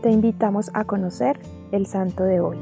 [0.00, 1.38] te invitamos a conocer
[1.72, 2.56] el santo de hoy.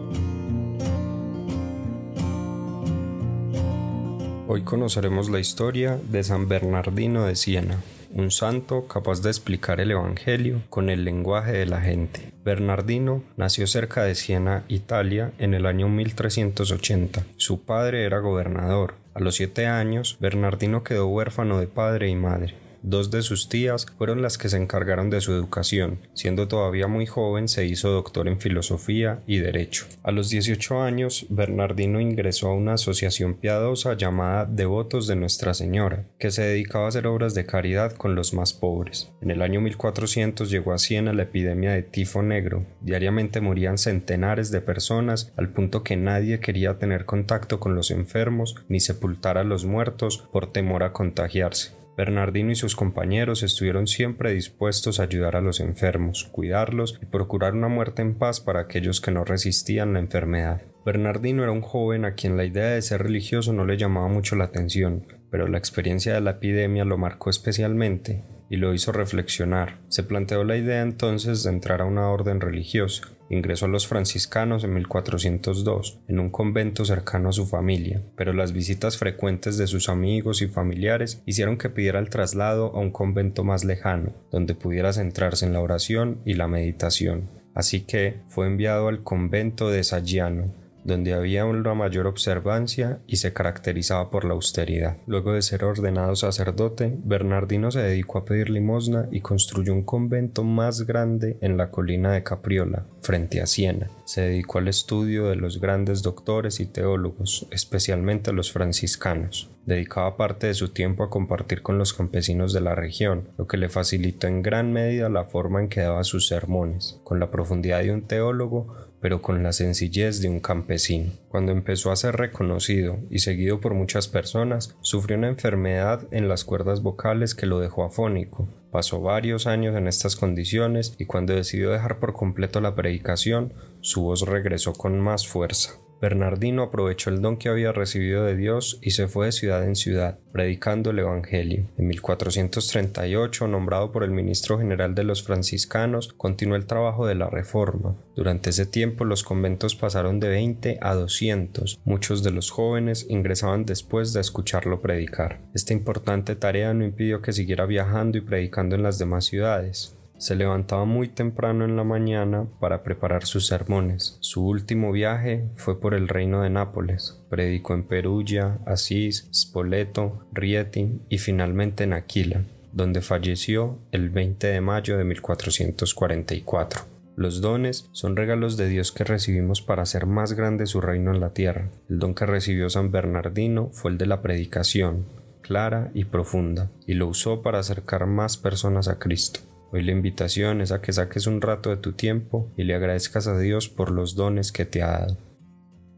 [4.48, 7.78] Hoy conoceremos la historia de San Bernardino de Siena,
[8.14, 12.32] un santo capaz de explicar el Evangelio con el lenguaje de la gente.
[12.44, 17.24] Bernardino nació cerca de Siena, Italia, en el año 1380.
[17.36, 18.94] Su padre era gobernador.
[19.12, 22.67] A los siete años, Bernardino quedó huérfano de padre y madre.
[22.82, 26.00] Dos de sus tías fueron las que se encargaron de su educación.
[26.14, 29.86] Siendo todavía muy joven, se hizo doctor en filosofía y derecho.
[30.02, 36.04] A los 18 años, Bernardino ingresó a una asociación piadosa llamada Devotos de Nuestra Señora,
[36.18, 39.10] que se dedicaba a hacer obras de caridad con los más pobres.
[39.20, 42.64] En el año 1400 llegó a Siena la epidemia de tifo negro.
[42.80, 48.56] Diariamente morían centenares de personas al punto que nadie quería tener contacto con los enfermos
[48.68, 51.72] ni sepultar a los muertos por temor a contagiarse.
[51.98, 57.54] Bernardino y sus compañeros estuvieron siempre dispuestos a ayudar a los enfermos, cuidarlos y procurar
[57.54, 60.62] una muerte en paz para aquellos que no resistían la enfermedad.
[60.86, 64.36] Bernardino era un joven a quien la idea de ser religioso no le llamaba mucho
[64.36, 69.78] la atención, pero la experiencia de la epidemia lo marcó especialmente y lo hizo reflexionar.
[69.88, 74.64] Se planteó la idea entonces de entrar a una orden religiosa, Ingresó a los franciscanos
[74.64, 79.90] en 1402, en un convento cercano a su familia, pero las visitas frecuentes de sus
[79.90, 84.94] amigos y familiares hicieron que pidiera el traslado a un convento más lejano, donde pudiera
[84.94, 87.28] centrarse en la oración y la meditación.
[87.54, 93.32] Así que fue enviado al convento de Saggiano, donde había una mayor observancia y se
[93.32, 94.96] caracterizaba por la austeridad.
[95.06, 100.44] Luego de ser ordenado sacerdote, Bernardino se dedicó a pedir limosna y construyó un convento
[100.44, 103.90] más grande en la colina de Capriola, frente a Siena.
[104.04, 109.50] Se dedicó al estudio de los grandes doctores y teólogos, especialmente los franciscanos.
[109.66, 113.58] Dedicaba parte de su tiempo a compartir con los campesinos de la región, lo que
[113.58, 117.00] le facilitó en gran medida la forma en que daba sus sermones.
[117.04, 121.12] Con la profundidad de un teólogo, pero con la sencillez de un campesino.
[121.28, 126.44] Cuando empezó a ser reconocido y seguido por muchas personas, sufrió una enfermedad en las
[126.44, 128.48] cuerdas vocales que lo dejó afónico.
[128.70, 134.02] Pasó varios años en estas condiciones y cuando decidió dejar por completo la predicación, su
[134.02, 135.74] voz regresó con más fuerza.
[136.00, 139.74] Bernardino aprovechó el don que había recibido de Dios y se fue de ciudad en
[139.74, 141.64] ciudad, predicando el Evangelio.
[141.76, 147.28] En 1438, nombrado por el ministro general de los franciscanos, continuó el trabajo de la
[147.28, 147.96] reforma.
[148.14, 151.80] Durante ese tiempo los conventos pasaron de 20 a 200.
[151.84, 155.40] Muchos de los jóvenes ingresaban después de escucharlo predicar.
[155.54, 159.97] Esta importante tarea no impidió que siguiera viajando y predicando en las demás ciudades.
[160.18, 164.18] Se levantaba muy temprano en la mañana para preparar sus sermones.
[164.18, 167.20] Su último viaje fue por el reino de Nápoles.
[167.30, 172.42] Predicó en Perugia, Asís, Spoleto, Rieti y finalmente en Aquila,
[172.72, 176.82] donde falleció el 20 de mayo de 1444.
[177.14, 181.20] Los dones son regalos de Dios que recibimos para hacer más grande su reino en
[181.20, 181.68] la tierra.
[181.88, 185.06] El don que recibió San Bernardino fue el de la predicación,
[185.42, 189.40] clara y profunda, y lo usó para acercar más personas a Cristo.
[189.70, 193.26] Hoy la invitación es a que saques un rato de tu tiempo y le agradezcas
[193.26, 195.18] a Dios por los dones que te ha dado.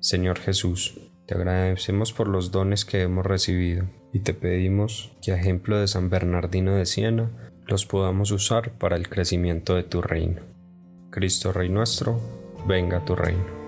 [0.00, 5.36] Señor Jesús, te agradecemos por los dones que hemos recibido y te pedimos que a
[5.36, 7.30] ejemplo de San Bernardino de Siena
[7.66, 10.42] los podamos usar para el crecimiento de tu reino.
[11.10, 12.20] Cristo Rey nuestro,
[12.66, 13.59] venga tu reino.